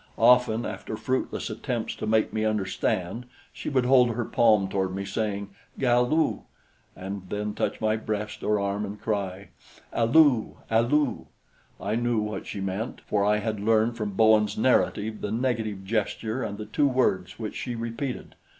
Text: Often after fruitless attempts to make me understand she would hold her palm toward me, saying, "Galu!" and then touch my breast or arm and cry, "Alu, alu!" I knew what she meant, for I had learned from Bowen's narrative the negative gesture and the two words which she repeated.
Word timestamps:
Often 0.17 0.65
after 0.65 0.97
fruitless 0.97 1.51
attempts 1.51 1.93
to 1.97 2.07
make 2.07 2.33
me 2.33 2.43
understand 2.43 3.27
she 3.53 3.69
would 3.69 3.85
hold 3.85 4.09
her 4.15 4.25
palm 4.25 4.67
toward 4.67 4.95
me, 4.95 5.05
saying, 5.05 5.51
"Galu!" 5.77 6.39
and 6.95 7.29
then 7.29 7.53
touch 7.53 7.79
my 7.79 7.97
breast 7.97 8.41
or 8.43 8.59
arm 8.59 8.83
and 8.83 8.99
cry, 8.99 9.49
"Alu, 9.93 10.55
alu!" 10.71 11.27
I 11.79 11.93
knew 11.97 12.17
what 12.19 12.47
she 12.47 12.59
meant, 12.59 13.01
for 13.01 13.23
I 13.23 13.37
had 13.37 13.59
learned 13.59 13.95
from 13.95 14.13
Bowen's 14.13 14.57
narrative 14.57 15.21
the 15.21 15.31
negative 15.31 15.85
gesture 15.85 16.41
and 16.41 16.57
the 16.57 16.65
two 16.65 16.87
words 16.87 17.37
which 17.37 17.55
she 17.55 17.75
repeated. 17.75 18.33